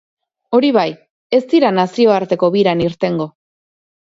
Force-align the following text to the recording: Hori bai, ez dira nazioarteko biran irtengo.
Hori 0.59 0.71
bai, 0.77 0.85
ez 1.39 1.41
dira 1.51 1.71
nazioarteko 1.75 2.51
biran 2.57 2.83
irtengo. 2.89 3.29